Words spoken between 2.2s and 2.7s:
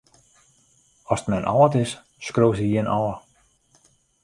skriuwe se